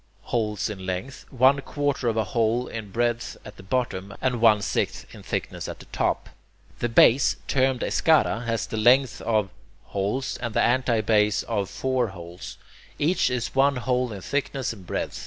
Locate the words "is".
13.29-13.53